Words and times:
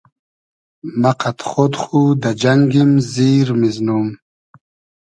مۂ 1.01 1.11
قئد 1.19 1.39
خۉد 1.49 1.73
خو 1.81 2.01
دۂ 2.21 2.29
جئنگیم 2.41 2.91
زیر 3.11 3.47
میزنوم 3.59 4.07